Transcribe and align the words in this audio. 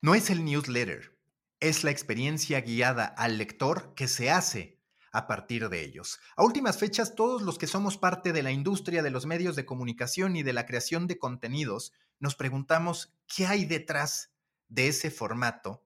No 0.00 0.14
es 0.14 0.30
el 0.30 0.44
newsletter, 0.44 1.18
es 1.58 1.82
la 1.82 1.90
experiencia 1.90 2.60
guiada 2.60 3.04
al 3.04 3.36
lector 3.36 3.94
que 3.96 4.06
se 4.06 4.30
hace 4.30 4.78
a 5.10 5.26
partir 5.26 5.68
de 5.68 5.80
ellos. 5.80 6.20
A 6.36 6.44
últimas 6.44 6.78
fechas, 6.78 7.16
todos 7.16 7.42
los 7.42 7.58
que 7.58 7.66
somos 7.66 7.98
parte 7.98 8.32
de 8.32 8.44
la 8.44 8.52
industria 8.52 9.02
de 9.02 9.10
los 9.10 9.26
medios 9.26 9.56
de 9.56 9.66
comunicación 9.66 10.36
y 10.36 10.44
de 10.44 10.52
la 10.52 10.66
creación 10.66 11.08
de 11.08 11.18
contenidos, 11.18 11.92
nos 12.20 12.36
preguntamos 12.36 13.18
qué 13.26 13.48
hay 13.48 13.64
detrás 13.64 14.30
de 14.68 14.86
ese 14.86 15.10
formato 15.10 15.84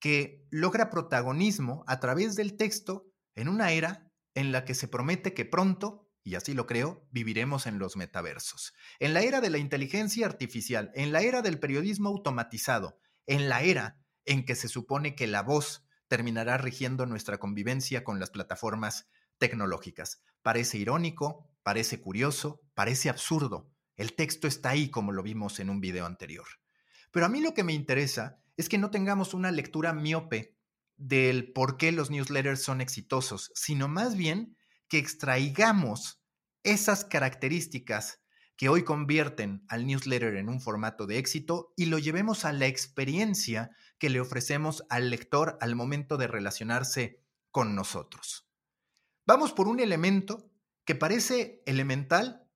que 0.00 0.46
logra 0.50 0.90
protagonismo 0.90 1.82
a 1.86 1.98
través 1.98 2.34
del 2.34 2.58
texto 2.58 3.10
en 3.34 3.48
una 3.48 3.72
era 3.72 4.12
en 4.34 4.52
la 4.52 4.66
que 4.66 4.74
se 4.74 4.86
promete 4.86 5.32
que 5.32 5.46
pronto, 5.46 6.10
y 6.22 6.34
así 6.34 6.52
lo 6.52 6.66
creo, 6.66 7.08
viviremos 7.10 7.66
en 7.66 7.78
los 7.78 7.96
metaversos. 7.96 8.74
En 8.98 9.14
la 9.14 9.22
era 9.22 9.40
de 9.40 9.48
la 9.48 9.56
inteligencia 9.56 10.26
artificial, 10.26 10.92
en 10.94 11.10
la 11.10 11.22
era 11.22 11.40
del 11.40 11.58
periodismo 11.58 12.10
automatizado, 12.10 12.98
en 13.26 13.48
la 13.48 13.62
era 13.62 13.98
en 14.24 14.44
que 14.44 14.54
se 14.54 14.68
supone 14.68 15.14
que 15.14 15.26
la 15.26 15.42
voz 15.42 15.86
terminará 16.08 16.58
rigiendo 16.58 17.06
nuestra 17.06 17.38
convivencia 17.38 18.04
con 18.04 18.20
las 18.20 18.30
plataformas 18.30 19.08
tecnológicas. 19.38 20.22
Parece 20.42 20.78
irónico, 20.78 21.48
parece 21.62 22.00
curioso, 22.00 22.60
parece 22.74 23.08
absurdo. 23.08 23.70
El 23.96 24.14
texto 24.14 24.46
está 24.46 24.70
ahí 24.70 24.90
como 24.90 25.12
lo 25.12 25.22
vimos 25.22 25.58
en 25.60 25.70
un 25.70 25.80
video 25.80 26.06
anterior. 26.06 26.46
Pero 27.10 27.26
a 27.26 27.28
mí 27.28 27.40
lo 27.40 27.54
que 27.54 27.64
me 27.64 27.72
interesa 27.72 28.38
es 28.56 28.68
que 28.68 28.78
no 28.78 28.90
tengamos 28.90 29.34
una 29.34 29.50
lectura 29.50 29.92
miope 29.92 30.56
del 30.96 31.52
por 31.52 31.76
qué 31.76 31.92
los 31.92 32.10
newsletters 32.10 32.62
son 32.62 32.80
exitosos, 32.80 33.52
sino 33.54 33.88
más 33.88 34.16
bien 34.16 34.56
que 34.88 34.98
extraigamos 34.98 36.22
esas 36.62 37.04
características 37.04 38.20
que 38.56 38.68
hoy 38.68 38.84
convierten 38.84 39.64
al 39.68 39.86
newsletter 39.86 40.36
en 40.36 40.48
un 40.48 40.60
formato 40.60 41.06
de 41.06 41.18
éxito 41.18 41.72
y 41.76 41.86
lo 41.86 41.98
llevemos 41.98 42.44
a 42.44 42.52
la 42.52 42.66
experiencia 42.66 43.70
que 43.98 44.10
le 44.10 44.20
ofrecemos 44.20 44.84
al 44.88 45.10
lector 45.10 45.58
al 45.60 45.74
momento 45.74 46.16
de 46.16 46.26
relacionarse 46.26 47.22
con 47.50 47.74
nosotros. 47.74 48.48
Vamos 49.26 49.52
por 49.52 49.68
un 49.68 49.80
elemento 49.80 50.50
que 50.84 50.94
parece 50.94 51.62
elemental, 51.66 52.48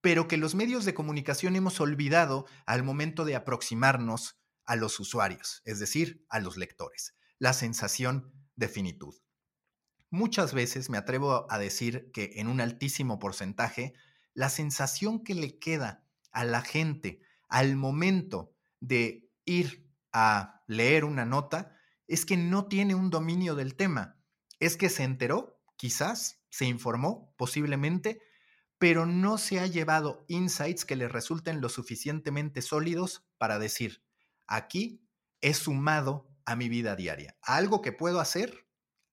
pero 0.00 0.26
que 0.26 0.36
los 0.36 0.54
medios 0.54 0.84
de 0.84 0.94
comunicación 0.94 1.54
hemos 1.54 1.80
olvidado 1.80 2.46
al 2.66 2.82
momento 2.82 3.24
de 3.24 3.36
aproximarnos 3.36 4.40
a 4.64 4.76
los 4.76 4.98
usuarios, 4.98 5.62
es 5.64 5.78
decir, 5.78 6.24
a 6.30 6.40
los 6.40 6.56
lectores, 6.56 7.14
la 7.38 7.52
sensación 7.52 8.32
de 8.56 8.68
finitud. 8.68 9.14
Muchas 10.10 10.54
veces 10.54 10.90
me 10.90 10.98
atrevo 10.98 11.46
a 11.50 11.58
decir 11.58 12.10
que 12.12 12.32
en 12.36 12.48
un 12.48 12.60
altísimo 12.60 13.18
porcentaje 13.18 13.94
la 14.34 14.50
sensación 14.50 15.22
que 15.22 15.34
le 15.34 15.58
queda 15.58 16.04
a 16.32 16.44
la 16.44 16.62
gente 16.62 17.20
al 17.48 17.76
momento 17.76 18.54
de 18.80 19.30
ir 19.44 19.88
a 20.12 20.62
leer 20.66 21.04
una 21.04 21.24
nota 21.24 21.76
es 22.06 22.26
que 22.26 22.36
no 22.36 22.66
tiene 22.66 22.94
un 22.94 23.10
dominio 23.10 23.54
del 23.54 23.76
tema. 23.76 24.20
Es 24.60 24.76
que 24.76 24.90
se 24.90 25.04
enteró, 25.04 25.60
quizás, 25.76 26.42
se 26.50 26.66
informó, 26.66 27.34
posiblemente, 27.36 28.20
pero 28.78 29.06
no 29.06 29.38
se 29.38 29.60
ha 29.60 29.66
llevado 29.66 30.24
insights 30.28 30.84
que 30.84 30.96
le 30.96 31.08
resulten 31.08 31.60
lo 31.60 31.68
suficientemente 31.68 32.60
sólidos 32.60 33.26
para 33.38 33.58
decir, 33.58 34.04
aquí 34.46 35.08
he 35.40 35.54
sumado 35.54 36.28
a 36.44 36.56
mi 36.56 36.68
vida 36.68 36.96
diaria, 36.96 37.36
a 37.42 37.56
algo 37.56 37.80
que 37.80 37.92
puedo 37.92 38.20
hacer, 38.20 38.66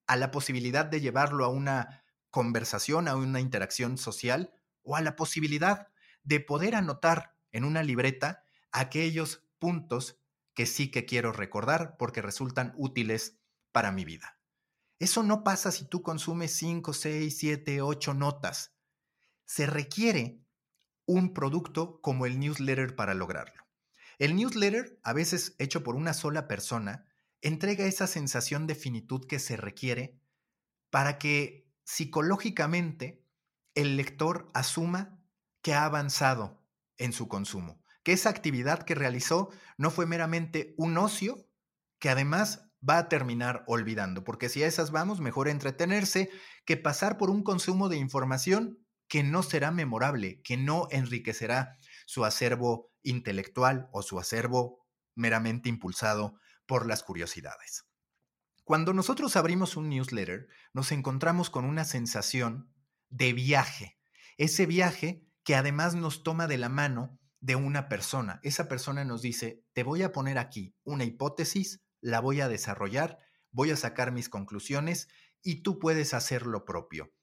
a 0.07 0.17
la 0.17 0.31
posibilidad 0.31 0.85
de 0.85 0.99
llevarlo 0.99 1.45
a 1.45 1.49
una 1.49 2.03
conversación, 2.29 3.07
a 3.07 3.15
una 3.15 3.39
interacción 3.39 3.97
social, 3.97 4.53
o 4.83 4.95
a 4.95 5.01
la 5.01 5.15
posibilidad 5.15 5.87
de 6.23 6.39
poder 6.39 6.75
anotar 6.75 7.35
en 7.51 7.63
una 7.63 7.83
libreta 7.83 8.43
aquellos 8.71 9.43
puntos 9.59 10.19
que 10.53 10.65
sí 10.65 10.91
que 10.91 11.05
quiero 11.05 11.31
recordar 11.31 11.97
porque 11.97 12.21
resultan 12.21 12.73
útiles 12.75 13.37
para 13.71 13.91
mi 13.91 14.05
vida. 14.05 14.37
Eso 14.99 15.23
no 15.23 15.43
pasa 15.43 15.71
si 15.71 15.85
tú 15.85 16.01
consumes 16.01 16.51
5, 16.55 16.93
6, 16.93 17.37
7, 17.37 17.81
8 17.81 18.13
notas. 18.13 18.75
Se 19.45 19.65
requiere 19.65 20.41
un 21.05 21.33
producto 21.33 21.99
como 22.01 22.25
el 22.25 22.39
newsletter 22.39 22.95
para 22.95 23.13
lograrlo. 23.13 23.65
El 24.19 24.35
newsletter, 24.35 24.99
a 25.03 25.13
veces 25.13 25.55
hecho 25.57 25.83
por 25.83 25.95
una 25.95 26.13
sola 26.13 26.47
persona, 26.47 27.07
entrega 27.41 27.85
esa 27.85 28.05
sensación 28.05 28.67
de 28.67 28.75
finitud 28.75 29.25
que 29.25 29.39
se 29.39 29.57
requiere 29.57 30.19
para 30.91 31.17
que 31.17 31.67
psicológicamente 31.83 33.20
el 33.75 33.97
lector 33.97 34.49
asuma 34.53 35.19
que 35.61 35.73
ha 35.73 35.85
avanzado 35.85 36.63
en 36.97 37.13
su 37.13 37.27
consumo, 37.27 37.83
que 38.03 38.13
esa 38.13 38.29
actividad 38.29 38.83
que 38.83 38.95
realizó 38.95 39.49
no 39.77 39.91
fue 39.91 40.05
meramente 40.05 40.73
un 40.77 40.97
ocio 40.97 41.47
que 41.99 42.09
además 42.09 42.71
va 42.87 42.97
a 42.97 43.09
terminar 43.09 43.63
olvidando, 43.67 44.23
porque 44.23 44.49
si 44.49 44.63
a 44.63 44.67
esas 44.67 44.91
vamos, 44.91 45.19
mejor 45.19 45.47
entretenerse 45.47 46.31
que 46.65 46.77
pasar 46.77 47.17
por 47.17 47.29
un 47.29 47.43
consumo 47.43 47.89
de 47.89 47.97
información 47.97 48.79
que 49.07 49.23
no 49.23 49.43
será 49.43 49.71
memorable, 49.71 50.41
que 50.41 50.57
no 50.57 50.87
enriquecerá 50.89 51.77
su 52.05 52.25
acervo 52.25 52.91
intelectual 53.03 53.89
o 53.91 54.01
su 54.01 54.19
acervo 54.19 54.79
meramente 55.15 55.69
impulsado 55.69 56.35
por 56.65 56.87
las 56.87 57.03
curiosidades. 57.03 57.85
Cuando 58.63 58.93
nosotros 58.93 59.35
abrimos 59.35 59.75
un 59.75 59.89
newsletter, 59.89 60.47
nos 60.73 60.91
encontramos 60.91 61.49
con 61.49 61.65
una 61.65 61.83
sensación 61.83 62.73
de 63.11 63.33
viaje. 63.33 63.99
Ese 64.37 64.65
viaje 64.65 65.27
que 65.43 65.55
además 65.55 65.93
nos 65.93 66.23
toma 66.23 66.47
de 66.47 66.57
la 66.57 66.69
mano 66.69 67.19
de 67.39 67.55
una 67.55 67.89
persona. 67.89 68.39
Esa 68.43 68.67
persona 68.67 69.03
nos 69.05 69.21
dice, 69.21 69.63
te 69.73 69.83
voy 69.83 70.01
a 70.01 70.11
poner 70.11 70.37
aquí 70.37 70.75
una 70.83 71.03
hipótesis, 71.03 71.81
la 71.99 72.19
voy 72.19 72.41
a 72.41 72.47
desarrollar, 72.47 73.19
voy 73.51 73.71
a 73.71 73.75
sacar 73.75 74.11
mis 74.11 74.29
conclusiones 74.29 75.07
y 75.43 75.63
tú 75.63 75.79
puedes 75.79 76.13
hacer 76.13 76.45
lo 76.45 76.65
propio. 76.65 77.13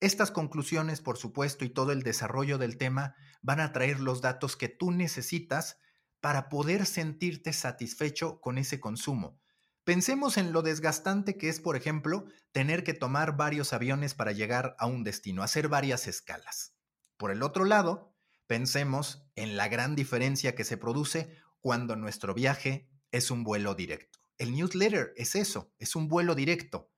Estas 0.00 0.30
conclusiones, 0.30 1.00
por 1.00 1.16
supuesto, 1.16 1.64
y 1.64 1.68
todo 1.68 1.92
el 1.92 2.02
desarrollo 2.02 2.58
del 2.58 2.76
tema 2.76 3.14
van 3.40 3.60
a 3.60 3.72
traer 3.72 4.00
los 4.00 4.20
datos 4.20 4.56
que 4.56 4.68
tú 4.68 4.90
necesitas 4.90 5.78
para 6.20 6.48
poder 6.48 6.86
sentirte 6.86 7.52
satisfecho 7.52 8.40
con 8.40 8.58
ese 8.58 8.80
consumo. 8.80 9.41
Pensemos 9.84 10.36
en 10.36 10.52
lo 10.52 10.62
desgastante 10.62 11.36
que 11.36 11.48
es, 11.48 11.60
por 11.60 11.74
ejemplo, 11.74 12.26
tener 12.52 12.84
que 12.84 12.94
tomar 12.94 13.36
varios 13.36 13.72
aviones 13.72 14.14
para 14.14 14.30
llegar 14.30 14.76
a 14.78 14.86
un 14.86 15.02
destino, 15.02 15.42
hacer 15.42 15.66
varias 15.66 16.06
escalas. 16.06 16.76
Por 17.16 17.32
el 17.32 17.42
otro 17.42 17.64
lado, 17.64 18.14
pensemos 18.46 19.26
en 19.34 19.56
la 19.56 19.66
gran 19.66 19.96
diferencia 19.96 20.54
que 20.54 20.62
se 20.62 20.76
produce 20.76 21.36
cuando 21.60 21.96
nuestro 21.96 22.32
viaje 22.32 22.88
es 23.10 23.32
un 23.32 23.42
vuelo 23.42 23.74
directo. 23.74 24.20
El 24.38 24.52
newsletter 24.52 25.14
es 25.16 25.34
eso, 25.34 25.72
es 25.78 25.96
un 25.96 26.06
vuelo 26.06 26.36
directo. 26.36 26.92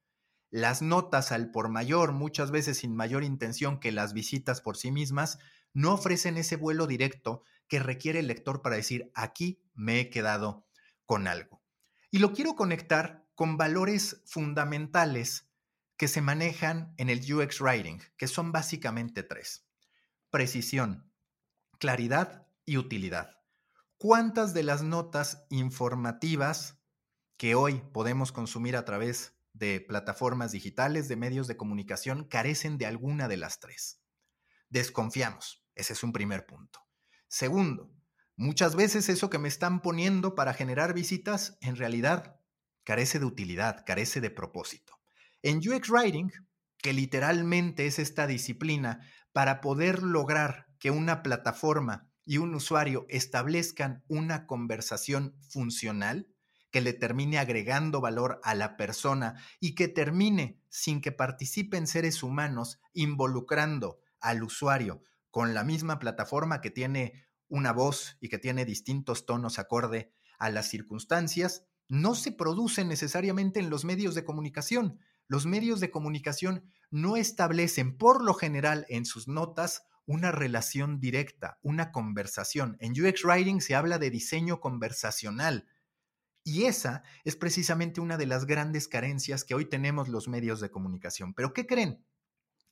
Las 0.50 0.82
notas 0.82 1.32
al 1.32 1.50
por 1.50 1.70
mayor, 1.70 2.12
muchas 2.12 2.50
veces 2.50 2.78
sin 2.78 2.94
mayor 2.94 3.24
intención 3.24 3.80
que 3.80 3.92
las 3.92 4.12
visitas 4.12 4.60
por 4.60 4.76
sí 4.76 4.90
mismas, 4.90 5.38
no 5.72 5.94
ofrecen 5.94 6.36
ese 6.36 6.56
vuelo 6.56 6.86
directo 6.86 7.44
que 7.66 7.78
requiere 7.78 8.20
el 8.20 8.26
lector 8.26 8.60
para 8.60 8.76
decir, 8.76 9.10
aquí 9.14 9.62
me 9.72 10.00
he 10.00 10.10
quedado 10.10 10.66
con 11.06 11.26
algo. 11.26 11.63
Y 12.14 12.20
lo 12.20 12.32
quiero 12.32 12.54
conectar 12.54 13.28
con 13.34 13.56
valores 13.56 14.22
fundamentales 14.24 15.50
que 15.96 16.06
se 16.06 16.20
manejan 16.20 16.94
en 16.96 17.10
el 17.10 17.18
UX 17.18 17.60
Writing, 17.60 18.00
que 18.16 18.28
son 18.28 18.52
básicamente 18.52 19.24
tres. 19.24 19.66
Precisión, 20.30 21.10
claridad 21.80 22.46
y 22.64 22.76
utilidad. 22.76 23.40
¿Cuántas 23.98 24.54
de 24.54 24.62
las 24.62 24.84
notas 24.84 25.44
informativas 25.50 26.78
que 27.36 27.56
hoy 27.56 27.82
podemos 27.92 28.30
consumir 28.30 28.76
a 28.76 28.84
través 28.84 29.36
de 29.52 29.80
plataformas 29.80 30.52
digitales, 30.52 31.08
de 31.08 31.16
medios 31.16 31.48
de 31.48 31.56
comunicación, 31.56 32.28
carecen 32.28 32.78
de 32.78 32.86
alguna 32.86 33.26
de 33.26 33.38
las 33.38 33.58
tres? 33.58 34.00
Desconfiamos. 34.68 35.66
Ese 35.74 35.94
es 35.94 36.04
un 36.04 36.12
primer 36.12 36.46
punto. 36.46 36.78
Segundo, 37.26 37.90
Muchas 38.36 38.74
veces 38.74 39.08
eso 39.08 39.30
que 39.30 39.38
me 39.38 39.48
están 39.48 39.80
poniendo 39.80 40.34
para 40.34 40.54
generar 40.54 40.92
visitas 40.92 41.56
en 41.60 41.76
realidad 41.76 42.40
carece 42.82 43.18
de 43.20 43.24
utilidad, 43.26 43.84
carece 43.86 44.20
de 44.20 44.30
propósito. 44.30 44.98
En 45.42 45.58
UX 45.58 45.88
Writing, 45.88 46.32
que 46.78 46.92
literalmente 46.92 47.86
es 47.86 47.98
esta 47.98 48.26
disciplina 48.26 49.00
para 49.32 49.60
poder 49.60 50.02
lograr 50.02 50.66
que 50.78 50.90
una 50.90 51.22
plataforma 51.22 52.10
y 52.26 52.38
un 52.38 52.54
usuario 52.54 53.06
establezcan 53.08 54.02
una 54.08 54.46
conversación 54.46 55.36
funcional, 55.48 56.28
que 56.70 56.80
le 56.80 56.92
termine 56.92 57.38
agregando 57.38 58.00
valor 58.00 58.40
a 58.42 58.54
la 58.54 58.76
persona 58.76 59.40
y 59.60 59.76
que 59.76 59.86
termine 59.86 60.60
sin 60.68 61.00
que 61.00 61.12
participen 61.12 61.86
seres 61.86 62.22
humanos 62.24 62.80
involucrando 62.92 64.00
al 64.20 64.42
usuario 64.42 65.02
con 65.30 65.54
la 65.54 65.62
misma 65.62 66.00
plataforma 66.00 66.60
que 66.60 66.70
tiene 66.70 67.24
una 67.54 67.72
voz 67.72 68.18
y 68.20 68.28
que 68.28 68.38
tiene 68.38 68.64
distintos 68.64 69.26
tonos 69.26 69.60
acorde 69.60 70.12
a 70.38 70.50
las 70.50 70.68
circunstancias, 70.68 71.64
no 71.88 72.16
se 72.16 72.32
produce 72.32 72.84
necesariamente 72.84 73.60
en 73.60 73.70
los 73.70 73.84
medios 73.84 74.16
de 74.16 74.24
comunicación. 74.24 74.98
Los 75.28 75.46
medios 75.46 75.78
de 75.78 75.92
comunicación 75.92 76.64
no 76.90 77.16
establecen 77.16 77.96
por 77.96 78.24
lo 78.24 78.34
general 78.34 78.86
en 78.88 79.04
sus 79.04 79.28
notas 79.28 79.84
una 80.04 80.32
relación 80.32 80.98
directa, 80.98 81.58
una 81.62 81.92
conversación. 81.92 82.76
En 82.80 82.92
UX 82.92 83.24
Writing 83.24 83.60
se 83.60 83.76
habla 83.76 83.98
de 83.98 84.10
diseño 84.10 84.60
conversacional. 84.60 85.68
Y 86.42 86.64
esa 86.64 87.04
es 87.22 87.36
precisamente 87.36 88.00
una 88.00 88.16
de 88.16 88.26
las 88.26 88.46
grandes 88.46 88.88
carencias 88.88 89.44
que 89.44 89.54
hoy 89.54 89.64
tenemos 89.66 90.08
los 90.08 90.26
medios 90.26 90.60
de 90.60 90.70
comunicación. 90.70 91.34
Pero 91.34 91.54
¿qué 91.54 91.66
creen? 91.66 92.04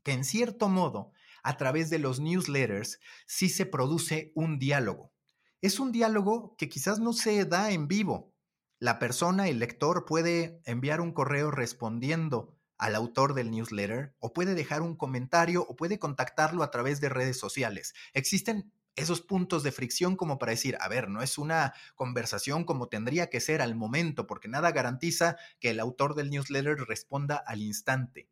Que 0.02 0.12
en 0.12 0.24
cierto 0.24 0.68
modo, 0.68 1.12
a 1.42 1.56
través 1.56 1.90
de 1.90 1.98
los 1.98 2.20
newsletters, 2.20 3.00
sí 3.26 3.48
se 3.48 3.66
produce 3.66 4.32
un 4.34 4.58
diálogo. 4.58 5.12
Es 5.60 5.78
un 5.78 5.92
diálogo 5.92 6.56
que 6.56 6.68
quizás 6.68 6.98
no 6.98 7.12
se 7.12 7.44
da 7.44 7.70
en 7.70 7.88
vivo. 7.88 8.34
La 8.78 8.98
persona, 8.98 9.48
el 9.48 9.60
lector, 9.60 10.04
puede 10.04 10.60
enviar 10.64 11.00
un 11.00 11.12
correo 11.12 11.50
respondiendo 11.50 12.56
al 12.78 12.96
autor 12.96 13.34
del 13.34 13.52
newsletter 13.52 14.16
o 14.18 14.32
puede 14.32 14.56
dejar 14.56 14.82
un 14.82 14.96
comentario 14.96 15.64
o 15.68 15.76
puede 15.76 16.00
contactarlo 16.00 16.64
a 16.64 16.70
través 16.72 17.00
de 17.00 17.08
redes 17.08 17.38
sociales. 17.38 17.94
Existen 18.12 18.72
esos 18.96 19.20
puntos 19.20 19.62
de 19.62 19.72
fricción 19.72 20.16
como 20.16 20.38
para 20.38 20.50
decir, 20.50 20.76
a 20.80 20.88
ver, 20.88 21.08
no 21.08 21.22
es 21.22 21.38
una 21.38 21.74
conversación 21.94 22.64
como 22.64 22.88
tendría 22.88 23.30
que 23.30 23.40
ser 23.40 23.62
al 23.62 23.74
momento, 23.74 24.26
porque 24.26 24.48
nada 24.48 24.72
garantiza 24.72 25.36
que 25.60 25.70
el 25.70 25.80
autor 25.80 26.14
del 26.14 26.30
newsletter 26.30 26.76
responda 26.88 27.36
al 27.36 27.62
instante. 27.62 28.28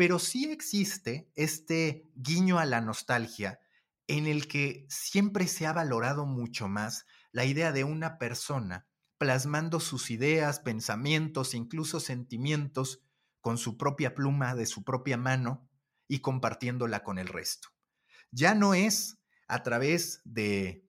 Pero 0.00 0.18
sí 0.18 0.50
existe 0.50 1.30
este 1.34 2.10
guiño 2.14 2.58
a 2.58 2.64
la 2.64 2.80
nostalgia 2.80 3.60
en 4.06 4.26
el 4.26 4.48
que 4.48 4.86
siempre 4.88 5.46
se 5.46 5.66
ha 5.66 5.74
valorado 5.74 6.24
mucho 6.24 6.68
más 6.68 7.04
la 7.32 7.44
idea 7.44 7.70
de 7.70 7.84
una 7.84 8.16
persona 8.16 8.88
plasmando 9.18 9.78
sus 9.78 10.10
ideas, 10.10 10.60
pensamientos, 10.60 11.52
incluso 11.52 12.00
sentimientos 12.00 13.02
con 13.42 13.58
su 13.58 13.76
propia 13.76 14.14
pluma 14.14 14.54
de 14.54 14.64
su 14.64 14.84
propia 14.84 15.18
mano 15.18 15.68
y 16.08 16.20
compartiéndola 16.20 17.04
con 17.04 17.18
el 17.18 17.28
resto. 17.28 17.68
Ya 18.30 18.54
no 18.54 18.72
es 18.72 19.18
a 19.48 19.62
través 19.62 20.22
de 20.24 20.88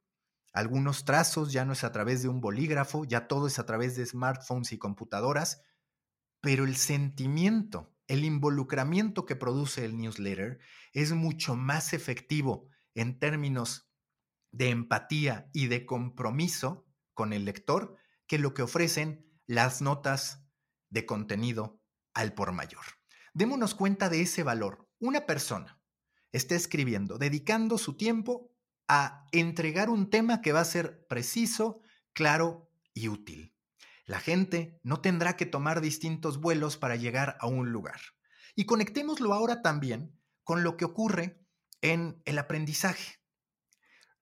algunos 0.54 1.04
trazos, 1.04 1.52
ya 1.52 1.66
no 1.66 1.74
es 1.74 1.84
a 1.84 1.92
través 1.92 2.22
de 2.22 2.30
un 2.30 2.40
bolígrafo, 2.40 3.04
ya 3.04 3.28
todo 3.28 3.48
es 3.48 3.60
a 3.60 3.66
través 3.66 3.98
de 3.98 4.06
smartphones 4.06 4.72
y 4.72 4.78
computadoras, 4.78 5.64
pero 6.40 6.64
el 6.64 6.78
sentimiento, 6.78 7.94
el 8.12 8.26
involucramiento 8.26 9.26
que 9.26 9.38
produce 9.38 9.86
el 9.86 9.98
newsletter 9.98 10.60
es 10.92 11.14
mucho 11.14 11.56
más 11.56 11.94
efectivo 11.94 12.68
en 12.94 13.18
términos 13.20 13.90
de 14.52 14.68
empatía 14.68 15.50
y 15.54 15.68
de 15.68 15.86
compromiso 15.86 16.86
con 17.14 17.32
el 17.32 17.46
lector 17.46 17.96
que 18.28 18.38
lo 18.38 18.54
que 18.54 18.64
ofrecen 18.64 19.26
las 19.48 19.82
notas 19.82 20.46
de 20.90 21.06
contenido 21.06 21.82
al 22.14 22.34
por 22.34 22.52
mayor. 22.52 22.84
Démonos 23.34 23.76
cuenta 23.76 24.10
de 24.10 24.24
ese 24.24 24.44
valor. 24.44 24.90
Una 25.00 25.26
persona 25.26 25.82
está 26.34 26.56
escribiendo, 26.56 27.18
dedicando 27.18 27.78
su 27.78 27.96
tiempo 27.96 28.52
a 28.90 29.26
entregar 29.32 29.90
un 29.90 30.10
tema 30.10 30.42
que 30.42 30.52
va 30.52 30.60
a 30.60 30.66
ser 30.66 31.08
preciso, 31.08 31.80
claro 32.12 32.70
y 32.94 33.08
útil. 33.08 33.56
La 34.06 34.20
gente 34.20 34.80
no 34.84 35.02
tendrá 35.02 35.38
que 35.38 35.46
tomar 35.46 35.82
distintos 35.82 36.40
vuelos 36.40 36.78
para 36.78 36.96
llegar 36.96 37.38
a 37.40 37.48
un 37.48 37.72
lugar. 37.72 38.00
Y 38.56 38.66
conectémoslo 38.66 39.34
ahora 39.34 39.62
también 39.62 40.20
con 40.44 40.64
lo 40.64 40.78
que 40.78 40.86
ocurre 40.86 41.46
en 41.82 42.22
el 42.26 42.38
aprendizaje. 42.40 43.22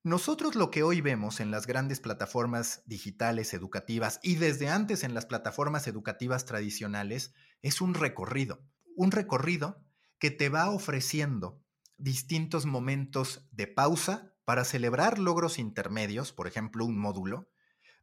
Nosotros 0.03 0.55
lo 0.55 0.71
que 0.71 0.81
hoy 0.81 1.01
vemos 1.01 1.41
en 1.41 1.51
las 1.51 1.67
grandes 1.67 1.99
plataformas 1.99 2.83
digitales 2.85 3.53
educativas 3.53 4.19
y 4.23 4.35
desde 4.35 4.69
antes 4.69 5.03
en 5.03 5.13
las 5.13 5.25
plataformas 5.25 5.87
educativas 5.87 6.45
tradicionales 6.45 7.33
es 7.61 7.81
un 7.81 7.93
recorrido, 7.93 8.63
un 8.95 9.11
recorrido 9.11 9.83
que 10.17 10.31
te 10.31 10.47
va 10.47 10.69
ofreciendo 10.69 11.61
distintos 11.97 12.65
momentos 12.65 13.47
de 13.51 13.67
pausa 13.67 14.33
para 14.45 14.63
celebrar 14.63 15.19
logros 15.19 15.59
intermedios, 15.59 16.31
por 16.31 16.47
ejemplo, 16.47 16.85
un 16.85 16.97
módulo, 16.97 17.49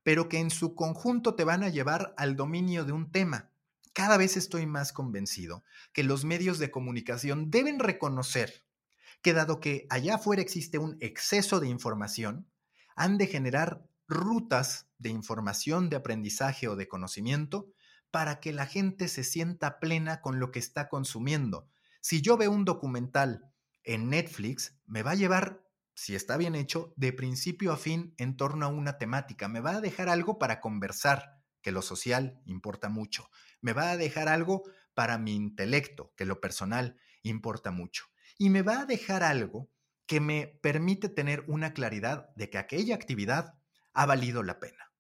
pero 0.07 0.29
que 0.29 0.39
en 0.39 0.51
su 0.51 0.77
conjunto 0.77 1.35
te 1.35 1.43
van 1.43 1.65
a 1.65 1.69
llevar 1.69 2.15
al 2.17 2.37
dominio 2.37 2.85
de 2.85 2.93
un 2.93 3.11
tema. 3.11 3.51
Cada 3.93 4.17
vez 4.17 4.37
estoy 4.37 4.65
más 4.65 4.93
convencido 4.93 5.65
que 5.93 6.05
los 6.05 6.25
medios 6.25 6.61
de 6.61 6.71
comunicación 6.71 7.51
deben 7.51 7.81
reconocer 7.81 8.65
que 9.21 9.33
dado 9.33 9.59
que 9.59 9.89
allá 9.91 10.15
afuera 10.15 10.41
existe 10.41 10.79
un 10.79 10.97
exceso 11.01 11.59
de 11.59 11.67
información, 11.67 12.49
han 12.95 13.19
de 13.19 13.27
generar 13.27 13.85
rutas 14.07 14.87
de 14.99 15.09
información, 15.09 15.91
de 15.91 15.97
aprendizaje 15.97 16.69
o 16.69 16.77
de 16.77 16.87
conocimiento 16.87 17.67
para 18.13 18.39
que 18.39 18.53
la 18.53 18.67
gente 18.67 19.09
se 19.09 19.25
sienta 19.25 19.81
plena 19.81 20.21
con 20.21 20.39
lo 20.39 20.53
que 20.53 20.61
está 20.61 20.89
consumiendo. 20.89 21.69
Si 22.01 22.23
yo 22.23 22.37
veo 22.37 22.53
un 22.53 22.65
documental 22.65 23.51
en 23.83 24.09
Netflix, 24.09 24.79
me 24.87 25.03
va 25.03 25.11
a 25.11 25.17
llevar 25.17 25.66
si 25.97 26.15
está 26.15 26.37
bien 26.37 26.55
hecho, 26.55 26.93
de 26.97 27.15
principio 27.15 27.73
a 27.73 27.79
fin 27.79 28.15
en 28.19 28.37
torno 28.37 28.67
a 28.67 28.69
una 28.69 28.99
temática. 28.99 29.49
Me 29.49 29.61
va 29.61 29.77
a 29.77 29.81
dejar 29.81 30.11
algo 30.11 30.39
para 30.39 30.61
conversar, 30.61 31.41
que 31.63 31.73
lo 31.73 31.81
social 31.81 32.39
importa 32.45 32.91
mucho. 32.91 33.31
Me 33.63 33.73
va 33.73 33.91
a 33.91 33.97
dejar 33.97 34.29
algo 34.29 34.63
para 34.93 35.17
mi 35.17 35.35
intelecto, 35.35 36.13
que 36.15 36.27
lo 36.27 36.39
personal 36.39 36.99
importa 37.23 37.71
mucho. 37.71 38.05
Y 38.37 38.51
me 38.51 38.61
va 38.61 38.81
a 38.81 38.85
dejar 38.85 39.23
algo 39.23 39.71
que 40.05 40.21
me 40.21 40.59
permite 40.63 41.09
tener 41.09 41.45
una 41.49 41.73
claridad 41.73 42.29
de 42.37 42.51
que 42.51 42.59
aquella 42.59 42.95
actividad 42.95 43.55
ha 43.95 44.05
valido 44.05 44.43
la 44.43 44.61
pena. 44.61 44.93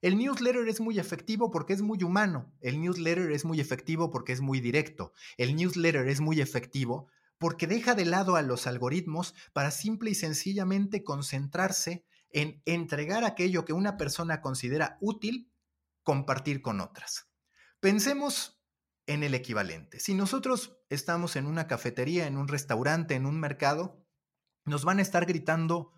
El 0.00 0.18
newsletter 0.18 0.66
es 0.66 0.80
muy 0.80 0.98
efectivo 0.98 1.52
porque 1.52 1.72
es 1.72 1.82
muy 1.82 2.02
humano. 2.02 2.52
El 2.60 2.80
newsletter 2.80 3.30
es 3.30 3.44
muy 3.44 3.60
efectivo 3.60 4.10
porque 4.10 4.32
es 4.32 4.40
muy 4.40 4.58
directo. 4.58 5.12
El 5.36 5.54
newsletter 5.54 6.08
es 6.08 6.20
muy 6.20 6.40
efectivo 6.40 7.08
porque 7.42 7.66
deja 7.66 7.96
de 7.96 8.04
lado 8.04 8.36
a 8.36 8.42
los 8.42 8.68
algoritmos 8.68 9.34
para 9.52 9.72
simple 9.72 10.12
y 10.12 10.14
sencillamente 10.14 11.02
concentrarse 11.02 12.06
en 12.30 12.62
entregar 12.66 13.24
aquello 13.24 13.64
que 13.64 13.72
una 13.72 13.96
persona 13.96 14.40
considera 14.40 14.96
útil, 15.00 15.52
compartir 16.04 16.62
con 16.62 16.80
otras. 16.80 17.26
Pensemos 17.80 18.62
en 19.06 19.24
el 19.24 19.34
equivalente. 19.34 19.98
Si 19.98 20.14
nosotros 20.14 20.78
estamos 20.88 21.34
en 21.34 21.46
una 21.46 21.66
cafetería, 21.66 22.28
en 22.28 22.36
un 22.36 22.46
restaurante, 22.46 23.16
en 23.16 23.26
un 23.26 23.40
mercado, 23.40 24.06
nos 24.64 24.84
van 24.84 25.00
a 25.00 25.02
estar 25.02 25.26
gritando 25.26 25.94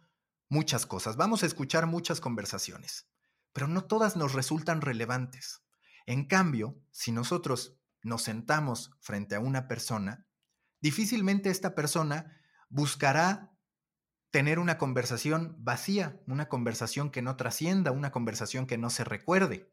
muchas 0.49 0.87
cosas, 0.87 1.19
vamos 1.19 1.43
a 1.43 1.47
escuchar 1.47 1.85
muchas 1.87 2.23
conversaciones, 2.23 3.07
pero 3.53 3.69
no 3.69 3.85
todas 3.85 4.17
nos 4.17 4.33
resultan 4.33 4.81
relevantes. 4.81 5.61
En 6.07 6.25
cambio, 6.25 6.81
si 6.91 7.13
nosotros 7.13 7.79
nos 8.03 8.23
sentamos 8.23 8.93
frente 9.03 9.35
a 9.35 9.41
una 9.41 9.69
persona, 9.69 10.27
difícilmente 10.85 11.49
esta 11.49 11.75
persona 11.75 12.39
buscará 12.69 13.57
tener 14.31 14.59
una 14.59 14.77
conversación 14.77 15.57
vacía, 15.59 16.21
una 16.27 16.51
conversación 16.51 17.11
que 17.11 17.23
no 17.23 17.37
trascienda, 17.37 17.91
una 17.91 18.13
conversación 18.13 18.67
que 18.67 18.77
no 18.77 18.91
se 18.91 19.03
recuerde. 19.03 19.73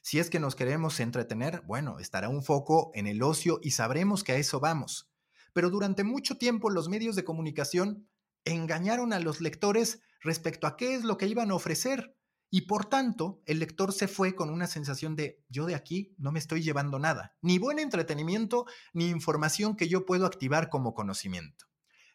Si 0.00 0.18
es 0.18 0.30
que 0.30 0.40
nos 0.40 0.56
queremos 0.56 0.98
entretener, 0.98 1.60
bueno, 1.66 1.98
estará 1.98 2.30
un 2.30 2.42
foco 2.42 2.90
en 2.94 3.06
el 3.06 3.22
ocio 3.22 3.60
y 3.62 3.72
sabremos 3.72 4.24
que 4.24 4.32
a 4.32 4.36
eso 4.36 4.58
vamos. 4.58 5.12
Pero 5.52 5.68
durante 5.68 6.04
mucho 6.04 6.38
tiempo 6.38 6.70
los 6.70 6.88
medios 6.88 7.16
de 7.16 7.24
comunicación 7.24 8.08
engañaron 8.46 9.12
a 9.12 9.20
los 9.20 9.42
lectores 9.42 10.00
respecto 10.22 10.66
a 10.66 10.78
qué 10.78 10.94
es 10.94 11.04
lo 11.04 11.18
que 11.18 11.26
iban 11.26 11.50
a 11.50 11.54
ofrecer. 11.54 12.16
Y 12.56 12.62
por 12.62 12.86
tanto, 12.86 13.42
el 13.44 13.58
lector 13.58 13.92
se 13.92 14.08
fue 14.08 14.34
con 14.34 14.48
una 14.48 14.66
sensación 14.66 15.14
de 15.14 15.44
yo 15.50 15.66
de 15.66 15.74
aquí 15.74 16.14
no 16.16 16.32
me 16.32 16.38
estoy 16.38 16.62
llevando 16.62 16.98
nada, 16.98 17.36
ni 17.42 17.58
buen 17.58 17.78
entretenimiento, 17.78 18.64
ni 18.94 19.10
información 19.10 19.76
que 19.76 19.88
yo 19.88 20.06
puedo 20.06 20.24
activar 20.24 20.70
como 20.70 20.94
conocimiento. 20.94 21.66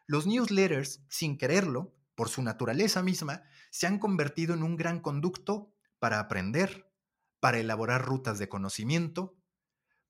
Los 0.07 0.25
newsletters, 0.25 1.03
sin 1.09 1.37
quererlo, 1.37 1.93
por 2.15 2.27
su 2.27 2.41
naturaleza 2.41 3.03
misma, 3.03 3.43
se 3.69 3.85
han 3.85 3.99
convertido 3.99 4.55
en 4.55 4.63
un 4.63 4.77
gran 4.77 4.99
conducto 4.99 5.75
para 5.99 6.19
aprender, 6.19 6.91
para 7.39 7.59
elaborar 7.59 8.03
rutas 8.03 8.39
de 8.39 8.49
conocimiento, 8.49 9.37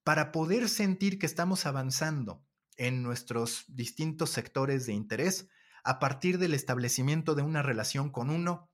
para 0.06 0.32
poder 0.32 0.70
sentir 0.70 1.20
que 1.20 1.26
estamos 1.26 1.66
avanzando 1.66 2.42
en 2.78 3.04
nuestros 3.04 3.66
distintos 3.68 4.30
sectores 4.30 4.86
de 4.86 4.94
interés 4.94 5.50
a 5.84 6.00
partir 6.00 6.38
del 6.38 6.54
establecimiento 6.54 7.36
de 7.36 7.42
una 7.42 7.62
relación 7.64 8.12
con 8.12 8.30
uno 8.30 8.71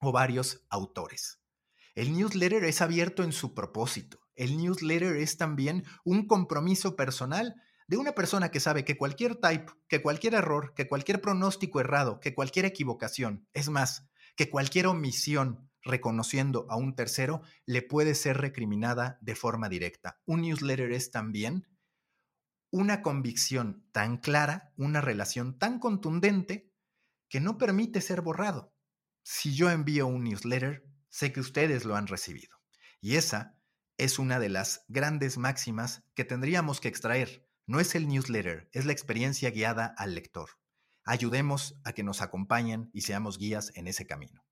o 0.00 0.12
varios 0.12 0.66
autores. 0.70 1.40
El 1.94 2.12
newsletter 2.12 2.64
es 2.64 2.80
abierto 2.80 3.22
en 3.22 3.32
su 3.32 3.54
propósito. 3.54 4.20
El 4.34 4.56
newsletter 4.56 5.16
es 5.16 5.36
también 5.36 5.84
un 6.04 6.26
compromiso 6.26 6.96
personal 6.96 7.54
de 7.88 7.96
una 7.96 8.12
persona 8.12 8.50
que 8.50 8.60
sabe 8.60 8.84
que 8.84 8.96
cualquier 8.96 9.36
type, 9.36 9.72
que 9.88 10.00
cualquier 10.00 10.34
error, 10.34 10.72
que 10.74 10.88
cualquier 10.88 11.20
pronóstico 11.20 11.80
errado, 11.80 12.20
que 12.20 12.34
cualquier 12.34 12.64
equivocación, 12.64 13.48
es 13.52 13.68
más, 13.68 14.08
que 14.36 14.48
cualquier 14.48 14.86
omisión 14.86 15.70
reconociendo 15.82 16.66
a 16.70 16.76
un 16.76 16.94
tercero 16.94 17.42
le 17.66 17.82
puede 17.82 18.14
ser 18.14 18.38
recriminada 18.38 19.18
de 19.20 19.34
forma 19.34 19.68
directa. 19.68 20.20
Un 20.24 20.42
newsletter 20.42 20.92
es 20.92 21.10
también 21.10 21.66
una 22.70 23.02
convicción 23.02 23.84
tan 23.92 24.18
clara, 24.18 24.72
una 24.76 25.00
relación 25.00 25.58
tan 25.58 25.80
contundente 25.80 26.72
que 27.28 27.40
no 27.40 27.58
permite 27.58 28.00
ser 28.00 28.20
borrado 28.20 28.72
si 29.32 29.54
yo 29.54 29.70
envío 29.70 30.08
un 30.08 30.24
newsletter, 30.24 30.84
sé 31.08 31.32
que 31.32 31.38
ustedes 31.38 31.84
lo 31.84 31.94
han 31.94 32.08
recibido. 32.08 32.58
Y 33.00 33.14
esa 33.14 33.56
es 33.96 34.18
una 34.18 34.40
de 34.40 34.48
las 34.48 34.84
grandes 34.88 35.38
máximas 35.38 36.02
que 36.16 36.24
tendríamos 36.24 36.80
que 36.80 36.88
extraer. 36.88 37.46
No 37.64 37.78
es 37.78 37.94
el 37.94 38.08
newsletter, 38.08 38.68
es 38.72 38.86
la 38.86 38.92
experiencia 38.92 39.52
guiada 39.52 39.94
al 39.96 40.16
lector. 40.16 40.50
Ayudemos 41.04 41.80
a 41.84 41.92
que 41.92 42.02
nos 42.02 42.22
acompañen 42.22 42.90
y 42.92 43.02
seamos 43.02 43.38
guías 43.38 43.70
en 43.76 43.86
ese 43.86 44.04
camino. 44.04 44.44